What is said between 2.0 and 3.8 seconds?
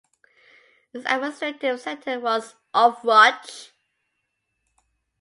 was Ovruch.